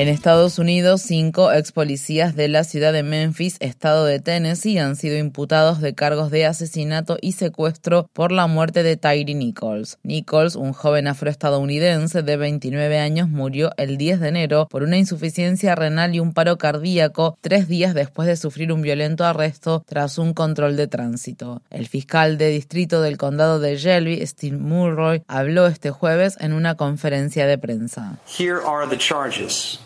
[0.00, 4.96] En Estados Unidos, cinco ex policías de la ciudad de Memphis, estado de Tennessee, han
[4.96, 9.98] sido imputados de cargos de asesinato y secuestro por la muerte de Tyree Nichols.
[10.02, 15.74] Nichols, un joven afroestadounidense de 29 años, murió el 10 de enero por una insuficiencia
[15.74, 20.32] renal y un paro cardíaco tres días después de sufrir un violento arresto tras un
[20.32, 21.60] control de tránsito.
[21.68, 26.74] El fiscal de distrito del condado de Shelby, Steve Mulroy, habló este jueves en una
[26.76, 28.18] conferencia de prensa.
[28.24, 29.78] Here are the charges.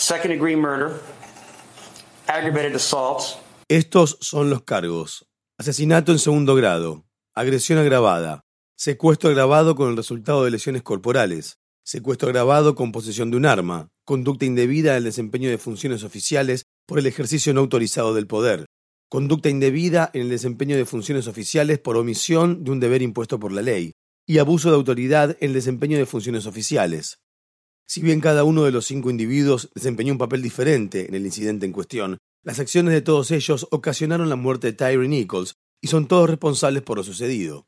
[0.00, 0.98] Second degree murder,
[2.26, 3.38] aggravated assault.
[3.68, 5.26] Estos son los cargos.
[5.58, 8.40] Asesinato en segundo grado, agresión agravada,
[8.78, 13.90] secuestro agravado con el resultado de lesiones corporales, secuestro agravado con posesión de un arma,
[14.06, 18.64] conducta indebida en el desempeño de funciones oficiales por el ejercicio no autorizado del poder,
[19.10, 23.52] conducta indebida en el desempeño de funciones oficiales por omisión de un deber impuesto por
[23.52, 23.92] la ley,
[24.26, 27.18] y abuso de autoridad en el desempeño de funciones oficiales.
[27.92, 31.66] Si bien cada uno de los cinco individuos desempeñó un papel diferente en el incidente
[31.66, 36.06] en cuestión, las acciones de todos ellos ocasionaron la muerte de Tyree Nichols y son
[36.06, 37.66] todos responsables por lo sucedido.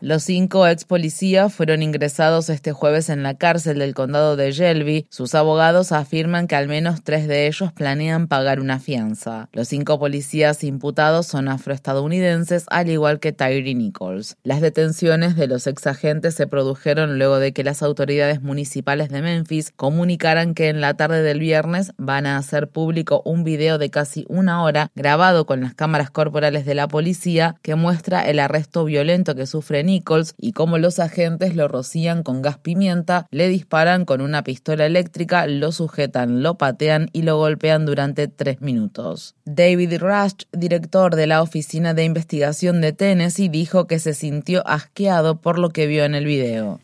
[0.00, 5.06] Los cinco ex policías fueron ingresados este jueves en la cárcel del condado de Shelby.
[5.10, 9.50] Sus abogados afirman que al menos tres de ellos planean pagar una fianza.
[9.52, 14.36] Los cinco policías imputados son afroestadounidenses, al igual que Tyree Nichols.
[14.44, 19.20] Las detenciones de los ex agentes se produjeron luego de que las autoridades municipales de
[19.20, 23.90] Memphis comunicaran que en la tarde del viernes van a hacer público un video de
[23.90, 28.84] casi una hora grabado con las cámaras corporales de la policía que muestra el arresto
[28.84, 34.04] violento que sufre Nichols y cómo los agentes lo rocían con gas pimienta, le disparan
[34.04, 39.34] con una pistola eléctrica, lo sujetan, lo patean y lo golpean durante tres minutos.
[39.44, 45.40] David Rush, director de la Oficina de Investigación de Tennessee, dijo que se sintió asqueado
[45.40, 46.80] por lo que vio en el video.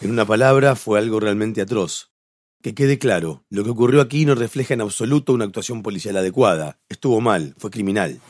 [0.00, 2.10] En una palabra, fue algo realmente atroz.
[2.66, 6.80] Que quede claro, lo que ocurrió aquí no refleja en absoluto una actuación policial adecuada.
[6.88, 8.20] Estuvo mal, fue criminal.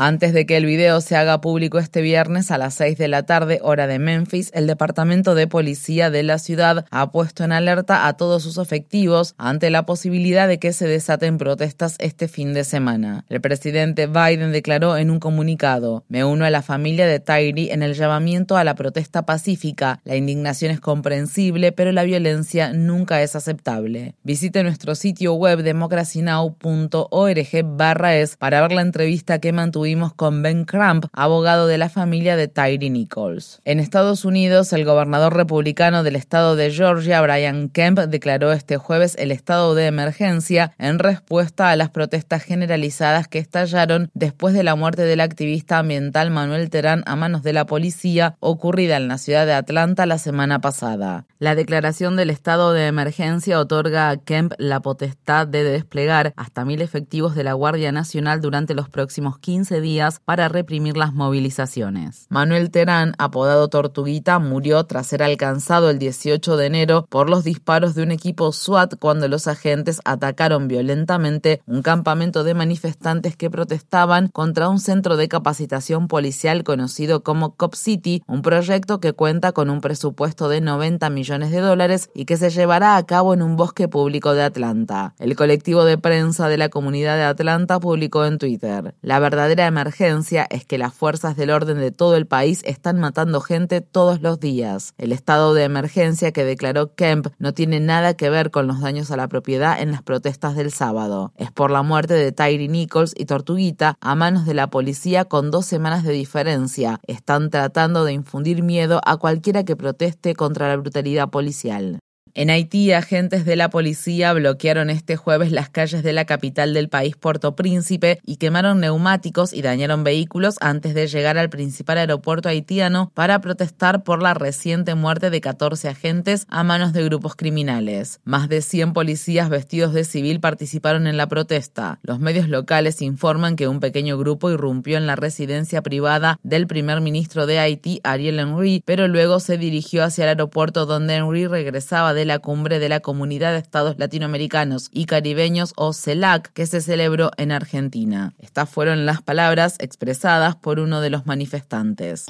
[0.00, 3.24] Antes de que el video se haga público este viernes a las 6 de la
[3.24, 8.06] tarde, hora de Memphis, el Departamento de Policía de la ciudad ha puesto en alerta
[8.06, 12.62] a todos sus efectivos ante la posibilidad de que se desaten protestas este fin de
[12.62, 13.24] semana.
[13.28, 17.82] El presidente Biden declaró en un comunicado: Me uno a la familia de Tyree en
[17.82, 19.98] el llamamiento a la protesta pacífica.
[20.04, 24.14] La indignación es comprensible, pero la violencia nunca es aceptable.
[24.22, 31.06] Visite nuestro sitio web democracynow.org barra para ver la entrevista que mantuvimos con Ben Crump,
[31.14, 33.60] abogado de la familia de Tyree Nichols.
[33.64, 39.16] En Estados Unidos, el gobernador republicano del estado de Georgia, Brian Kemp, declaró este jueves
[39.18, 44.74] el estado de emergencia en respuesta a las protestas generalizadas que estallaron después de la
[44.74, 49.46] muerte del activista ambiental Manuel Terán a manos de la policía ocurrida en la ciudad
[49.46, 51.24] de Atlanta la semana pasada.
[51.38, 56.82] La declaración del estado de emergencia otorga a Kemp la potestad de desplegar hasta mil
[56.82, 62.26] efectivos de la Guardia Nacional durante los próximos 15 días para reprimir las movilizaciones.
[62.28, 67.94] Manuel Terán, apodado Tortuguita, murió tras ser alcanzado el 18 de enero por los disparos
[67.94, 74.28] de un equipo SWAT cuando los agentes atacaron violentamente un campamento de manifestantes que protestaban
[74.28, 79.70] contra un centro de capacitación policial conocido como Cop City, un proyecto que cuenta con
[79.70, 83.56] un presupuesto de 90 millones de dólares y que se llevará a cabo en un
[83.56, 85.14] bosque público de Atlanta.
[85.18, 88.94] El colectivo de prensa de la comunidad de Atlanta publicó en Twitter.
[89.02, 93.40] La verdadera emergencia es que las fuerzas del orden de todo el país están matando
[93.40, 94.94] gente todos los días.
[94.98, 99.10] El estado de emergencia que declaró Kemp no tiene nada que ver con los daños
[99.10, 101.32] a la propiedad en las protestas del sábado.
[101.36, 105.50] Es por la muerte de Tyree Nichols y Tortuguita a manos de la policía con
[105.50, 107.00] dos semanas de diferencia.
[107.06, 112.00] Están tratando de infundir miedo a cualquiera que proteste contra la brutalidad policial.
[112.40, 116.88] En Haití, agentes de la policía bloquearon este jueves las calles de la capital del
[116.88, 122.48] país, Puerto Príncipe, y quemaron neumáticos y dañaron vehículos antes de llegar al principal aeropuerto
[122.48, 128.20] haitiano para protestar por la reciente muerte de 14 agentes a manos de grupos criminales.
[128.22, 131.98] Más de 100 policías vestidos de civil participaron en la protesta.
[132.04, 137.00] Los medios locales informan que un pequeño grupo irrumpió en la residencia privada del primer
[137.00, 142.14] ministro de Haití, Ariel Henry, pero luego se dirigió hacia el aeropuerto donde Henry regresaba
[142.14, 146.80] de la cumbre de la Comunidad de Estados Latinoamericanos y Caribeños o CELAC que se
[146.80, 148.34] celebró en Argentina.
[148.38, 152.26] Estas fueron las palabras expresadas por uno de los manifestantes.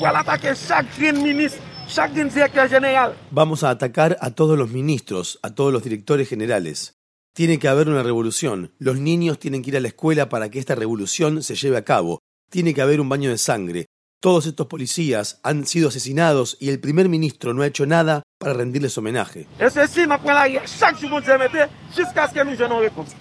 [3.30, 6.94] Vamos a atacar a todos los ministros, a todos los directores generales.
[7.34, 8.72] Tiene que haber una revolución.
[8.78, 11.84] Los niños tienen que ir a la escuela para que esta revolución se lleve a
[11.84, 12.20] cabo.
[12.50, 13.86] Tiene que haber un baño de sangre.
[14.20, 18.54] Todos estos policías han sido asesinados y el primer ministro no ha hecho nada para
[18.54, 19.46] rendirles homenaje.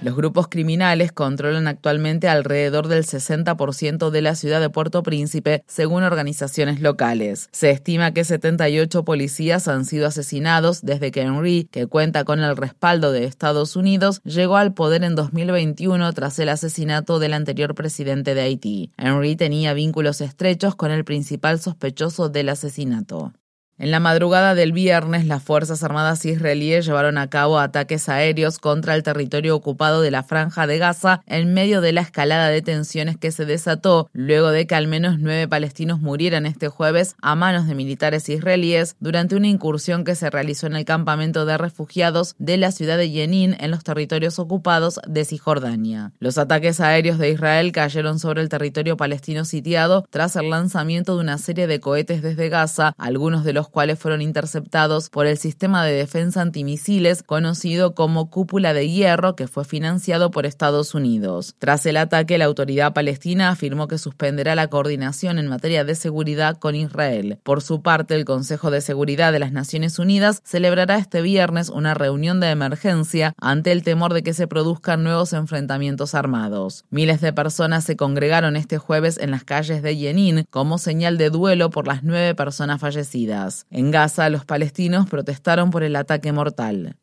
[0.02, 6.04] Los grupos criminales controlan actualmente alrededor del 60% de la ciudad de Puerto Príncipe, según
[6.04, 7.50] organizaciones locales.
[7.52, 12.56] Se estima que 78 policías han sido asesinados desde que Henry, que cuenta con el
[12.56, 18.36] respaldo de Estados Unidos, llegó al poder en 2021 tras el asesinato del anterior presidente
[18.36, 18.92] de Haití.
[18.98, 23.34] Henry tenía vínculos estrechos con el principal sospechoso del asesinato.
[23.80, 28.96] En la madrugada del viernes, las Fuerzas Armadas israelíes llevaron a cabo ataques aéreos contra
[28.96, 33.18] el territorio ocupado de la Franja de Gaza en medio de la escalada de tensiones
[33.18, 37.68] que se desató luego de que al menos nueve palestinos murieran este jueves a manos
[37.68, 42.58] de militares israelíes durante una incursión que se realizó en el campamento de refugiados de
[42.58, 46.14] la ciudad de Jenin en los territorios ocupados de Cisjordania.
[46.20, 51.22] Los ataques aéreos de Israel cayeron sobre el territorio palestino sitiado tras el lanzamiento de
[51.22, 55.86] una serie de cohetes desde Gaza, algunos de los cuales fueron interceptados por el sistema
[55.86, 61.56] de defensa antimisiles conocido como Cúpula de Hierro, que fue financiado por Estados Unidos.
[61.60, 66.58] Tras el ataque, la autoridad palestina afirmó que suspenderá la coordinación en materia de seguridad
[66.58, 67.40] con Israel.
[67.44, 71.94] Por su parte, el Consejo de Seguridad de las Naciones Unidas celebrará este viernes una
[71.94, 76.86] reunión de emergencia ante el temor de que se produzcan nuevos enfrentamientos armados.
[76.90, 81.30] Miles de personas se congregaron este jueves en las calles de Jenin como señal de
[81.30, 83.57] duelo por las nueve personas fallecidas.
[83.72, 86.96] En Gaza, los palestinos protestaron por el ataque mortal.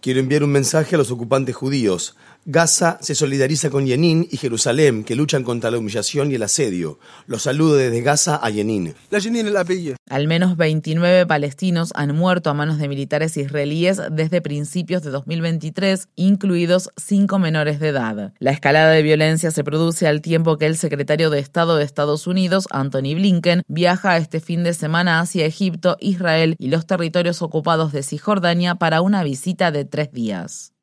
[0.00, 2.16] Quiero enviar un mensaje a los ocupantes judíos.
[2.48, 7.00] Gaza se solidariza con Yenin y Jerusalén, que luchan contra la humillación y el asedio.
[7.26, 8.94] Los saludo desde Gaza a Yenin.
[10.08, 16.06] Al menos 29 palestinos han muerto a manos de militares israelíes desde principios de 2023,
[16.14, 18.32] incluidos cinco menores de edad.
[18.38, 22.28] La escalada de violencia se produce al tiempo que el secretario de Estado de Estados
[22.28, 27.90] Unidos, Anthony Blinken, viaja este fin de semana hacia Egipto, Israel y los territorios ocupados
[27.90, 30.75] de Cisjordania para una visita de tres días.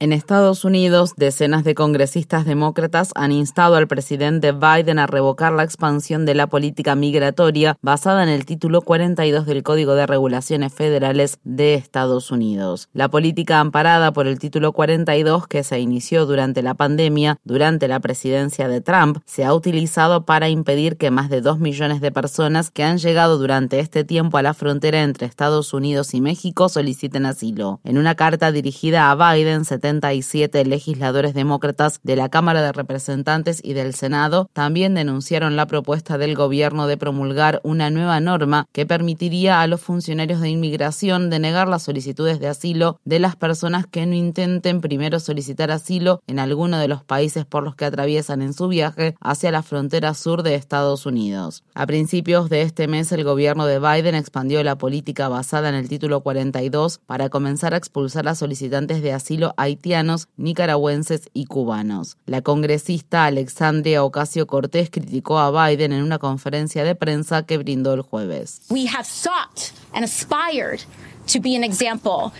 [0.00, 5.62] En Estados Unidos, decenas de congresistas demócratas han instado al presidente Biden a revocar la
[5.62, 11.38] expansión de la política migratoria basada en el título 42 del Código de Regulaciones Federales
[11.44, 12.88] de Estados Unidos.
[12.92, 18.00] La política amparada por el título 42 que se inició durante la pandemia, durante la
[18.00, 22.72] presidencia de Trump, se ha utilizado para impedir que más de dos millones de personas
[22.72, 27.26] que han llegado durante este tiempo a la frontera entre Estados Unidos y México soliciten
[27.26, 27.78] asilo.
[27.84, 33.60] En una carta dirigida a Biden, se 77 legisladores demócratas de la Cámara de Representantes
[33.62, 38.86] y del Senado también denunciaron la propuesta del gobierno de promulgar una nueva norma que
[38.86, 44.06] permitiría a los funcionarios de inmigración denegar las solicitudes de asilo de las personas que
[44.06, 48.54] no intenten primero solicitar asilo en alguno de los países por los que atraviesan en
[48.54, 51.62] su viaje hacia la frontera sur de Estados Unidos.
[51.74, 55.90] A principios de este mes, el gobierno de Biden expandió la política basada en el
[55.90, 62.16] título 42 para comenzar a expulsar a solicitantes de asilo a haitianos, nicaragüenses y cubanos.
[62.26, 67.94] La congresista Alexandria Ocasio Cortés criticó a Biden en una conferencia de prensa que brindó
[67.94, 68.62] el jueves.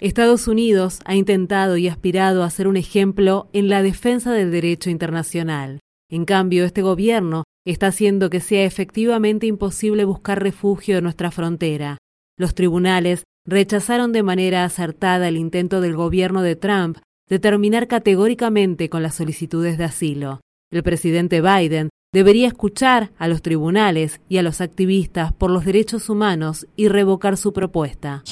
[0.01, 4.91] Estados Unidos ha intentado y aspirado a ser un ejemplo en la defensa del derecho
[4.91, 5.81] internacional.
[6.11, 11.97] En cambio, este gobierno está haciendo que sea efectivamente imposible buscar refugio en nuestra frontera.
[12.37, 16.99] Los tribunales rechazaron de manera acertada el intento del gobierno de Trump
[17.29, 20.41] determinar categóricamente con las solicitudes de asilo.
[20.71, 26.09] El presidente Biden debería escuchar a los tribunales y a los activistas por los derechos
[26.09, 28.23] humanos y revocar su propuesta.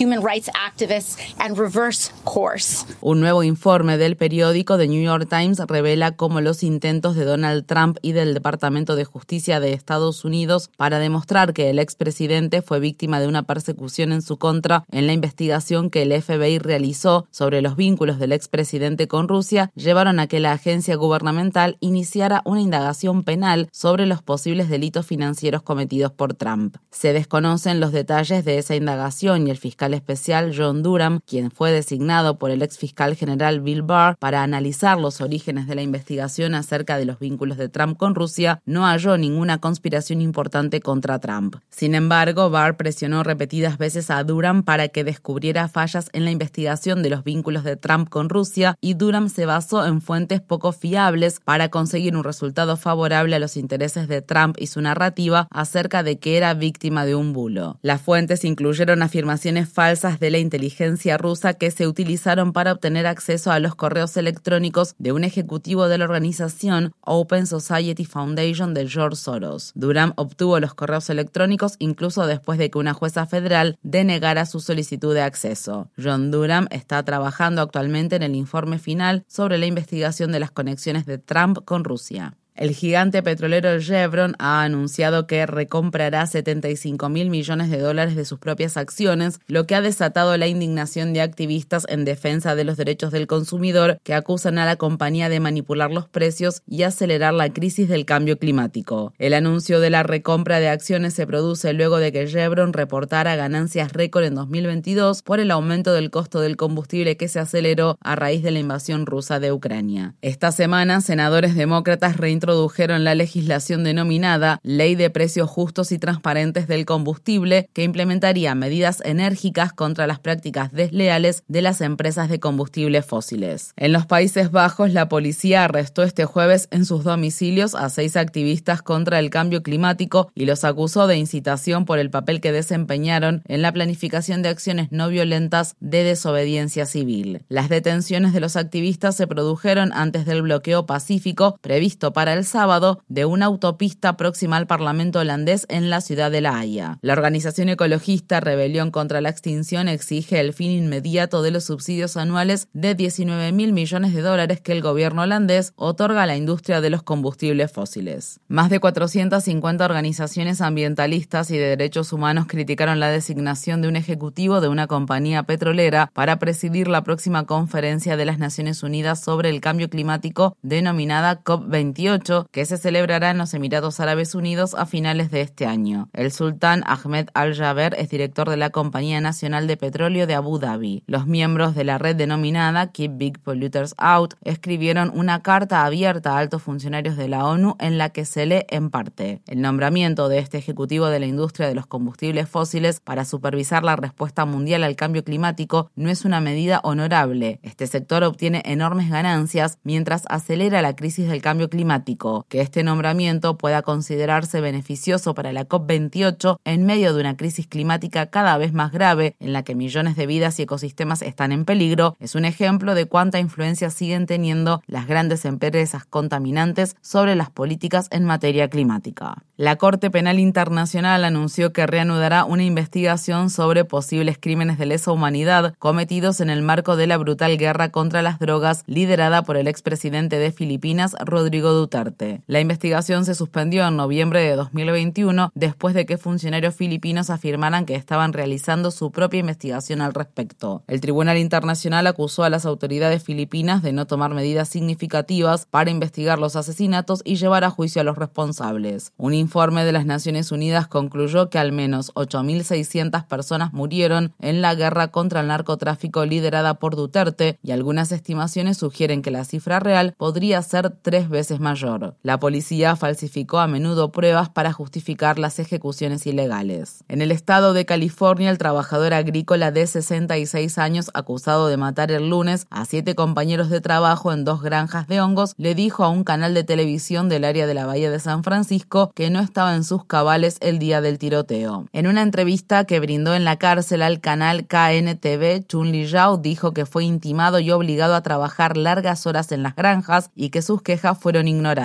[3.01, 7.67] Un nuevo informe del periódico The New York Times revela cómo los intentos de Donald
[7.67, 12.79] Trump y del Departamento de Justicia de Estados Unidos para demostrar que el expresidente fue
[12.79, 17.61] víctima de una persecución en su contra en la investigación que el FBI realizó sobre
[17.62, 23.25] los vínculos del expresidente con Rusia llevaron a que la agencia gubernamental iniciara una indagación
[23.25, 26.76] penal sobre los posibles delitos financieros cometidos por Trump.
[26.91, 31.73] Se desconocen los detalles de esa indagación y el fiscal especial John Durham, quien fue
[31.73, 36.55] designado por el ex fiscal general Bill Barr para analizar los orígenes de la investigación
[36.55, 41.57] acerca de los vínculos de Trump con Rusia, no halló ninguna conspiración importante contra Trump.
[41.71, 47.02] Sin embargo, Barr presionó repetidas veces a Durham para que descubriera fallas en la investigación
[47.02, 51.41] de los vínculos de Trump con Rusia y Durham se basó en fuentes poco fiables
[51.41, 56.19] para conseguir un resultado favorable a los intereses de Trump y su narrativa acerca de
[56.19, 57.78] que era víctima de un bulo.
[57.81, 63.52] Las fuentes incluyeron afirmaciones falsas de la inteligencia rusa que se utilizaron para obtener acceso
[63.52, 69.16] a los correos electrónicos de un ejecutivo de la organización Open Society Foundation de George
[69.16, 69.73] Soros.
[69.75, 75.14] Durham obtuvo los correos electrónicos incluso después de que una jueza federal denegara su solicitud
[75.14, 75.90] de acceso.
[76.02, 81.07] John Durham está trabajando actualmente en el informe final sobre la investigación de las conexiones
[81.07, 82.35] de Trump con Rusia.
[82.54, 88.38] El gigante petrolero Chevron ha anunciado que recomprará 75 mil millones de dólares de sus
[88.38, 93.11] propias acciones, lo que ha desatado la indignación de activistas en defensa de los derechos
[93.11, 97.88] del consumidor que acusan a la compañía de manipular los precios y acelerar la crisis
[97.88, 99.14] del cambio climático.
[99.18, 103.92] El anuncio de la recompra de acciones se produce luego de que Chevron reportara ganancias
[103.92, 108.42] récord en 2022 por el aumento del costo del combustible que se aceleró a raíz
[108.42, 110.16] de la invasión rusa de Ucrania.
[110.21, 116.85] Esta semana, senadores demócratas introdujeron la legislación denominada Ley de Precios Justos y Transparentes del
[116.85, 123.75] Combustible, que implementaría medidas enérgicas contra las prácticas desleales de las empresas de combustibles fósiles.
[123.77, 128.83] En los Países Bajos, la policía arrestó este jueves en sus domicilios a seis activistas
[128.83, 133.63] contra el cambio climático y los acusó de incitación por el papel que desempeñaron en
[133.63, 137.45] la planificación de acciones no violentas de desobediencia civil.
[137.49, 143.03] Las detenciones de los activistas se produjeron antes del bloqueo pacífico previsto para el sábado
[143.09, 146.99] de una autopista próxima al Parlamento holandés en la ciudad de La Haya.
[147.03, 152.69] La organización ecologista Rebelión contra la Extinción exige el fin inmediato de los subsidios anuales
[152.73, 156.91] de 19 mil millones de dólares que el gobierno holandés otorga a la industria de
[156.91, 158.41] los combustibles fósiles.
[158.49, 164.61] Más de 450 organizaciones ambientalistas y de derechos humanos criticaron la designación de un ejecutivo
[164.61, 169.61] de una compañía petrolera para presidir la próxima conferencia de las Naciones Unidas sobre el
[169.61, 175.41] cambio climático denominada COP28 que se celebrará en los Emiratos Árabes Unidos a finales de
[175.41, 176.09] este año.
[176.12, 181.02] El sultán Ahmed Al-Jaber es director de la Compañía Nacional de Petróleo de Abu Dhabi.
[181.07, 186.38] Los miembros de la red denominada Keep Big Polluters Out escribieron una carta abierta a
[186.38, 190.38] altos funcionarios de la ONU en la que se lee en parte el nombramiento de
[190.38, 194.97] este ejecutivo de la industria de los combustibles fósiles para supervisar la respuesta mundial al
[194.97, 197.59] cambio climático no es una medida honorable.
[197.62, 202.12] Este sector obtiene enormes ganancias mientras acelera la crisis del cambio climático
[202.49, 208.26] que este nombramiento pueda considerarse beneficioso para la COP28 en medio de una crisis climática
[208.26, 212.16] cada vez más grave en la que millones de vidas y ecosistemas están en peligro,
[212.21, 218.09] es un ejemplo de cuánta influencia siguen teniendo las grandes empresas contaminantes sobre las políticas
[218.11, 219.42] en materia climática.
[219.57, 225.75] La Corte Penal Internacional anunció que reanudará una investigación sobre posibles crímenes de lesa humanidad
[225.78, 230.38] cometidos en el marco de la brutal guerra contra las drogas liderada por el expresidente
[230.38, 232.01] de Filipinas, Rodrigo Duterte.
[232.47, 237.94] La investigación se suspendió en noviembre de 2021 después de que funcionarios filipinos afirmaran que
[237.94, 240.82] estaban realizando su propia investigación al respecto.
[240.88, 246.38] El Tribunal Internacional acusó a las autoridades filipinas de no tomar medidas significativas para investigar
[246.38, 249.12] los asesinatos y llevar a juicio a los responsables.
[249.16, 254.75] Un informe de las Naciones Unidas concluyó que al menos 8.600 personas murieron en la
[254.75, 260.14] guerra contra el narcotráfico liderada por Duterte y algunas estimaciones sugieren que la cifra real
[260.16, 261.92] podría ser tres veces mayor.
[262.23, 267.05] La policía falsificó a menudo pruebas para justificar las ejecuciones ilegales.
[267.09, 272.31] En el estado de California, el trabajador agrícola de 66 años, acusado de matar el
[272.31, 276.25] lunes a siete compañeros de trabajo en dos granjas de hongos, le dijo a un
[276.25, 279.85] canal de televisión del área de la Bahía de San Francisco que no estaba en
[279.85, 281.87] sus cabales el día del tiroteo.
[281.93, 286.73] En una entrevista que brindó en la cárcel al canal KNTV, Chun Li Zhao dijo
[286.73, 290.83] que fue intimado y obligado a trabajar largas horas en las granjas y que sus
[290.83, 291.82] quejas fueron ignoradas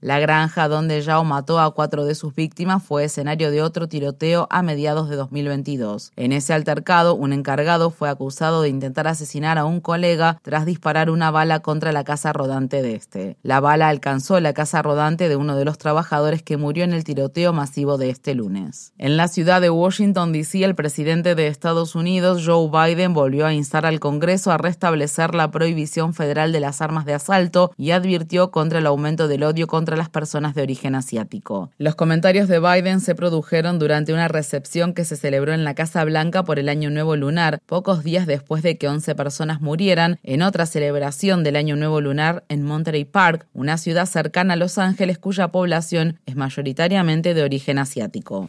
[0.00, 4.46] La granja donde Yao mató a cuatro de sus víctimas fue escenario de otro tiroteo
[4.48, 6.12] a mediados de 2022.
[6.16, 11.10] En ese altercado, un encargado fue acusado de intentar asesinar a un colega tras disparar
[11.10, 13.36] una bala contra la casa rodante de este.
[13.42, 17.04] La bala alcanzó la casa rodante de uno de los trabajadores que murió en el
[17.04, 18.92] tiroteo masivo de este lunes.
[18.98, 23.52] En la ciudad de Washington, D.C., el presidente de Estados Unidos, Joe Biden, volvió a
[23.52, 28.50] instar al Congreso a restablecer la prohibición federal de las armas de asalto y advirtió
[28.50, 31.70] contra el aumento del odio contra las personas de origen asiático.
[31.78, 36.04] Los comentarios de Biden se produjeron durante una recepción que se celebró en la Casa
[36.04, 40.42] Blanca por el Año Nuevo Lunar, pocos días después de que 11 personas murieran en
[40.42, 45.18] otra celebración del Año Nuevo Lunar en Monterey Park, una ciudad cercana a Los Ángeles
[45.18, 48.48] cuya población es mayoritariamente de origen asiático.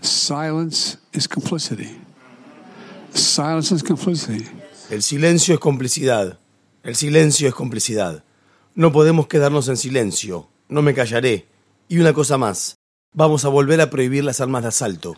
[4.89, 6.39] El silencio es complicidad.
[6.83, 8.23] El silencio es complicidad.
[8.73, 10.49] No podemos quedarnos en silencio.
[10.71, 11.45] No me callaré.
[11.89, 12.77] Y una cosa más.
[13.13, 15.17] Vamos a volver a prohibir las armas de asalto.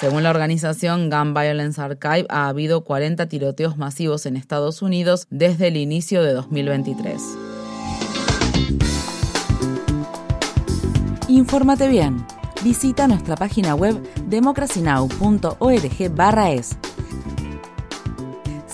[0.00, 5.68] Según la organización Gun Violence Archive, ha habido 40 tiroteos masivos en Estados Unidos desde
[5.68, 7.20] el inicio de 2023.
[11.28, 12.24] Infórmate bien.
[12.64, 16.95] Visita nuestra página web democracynow.org/es.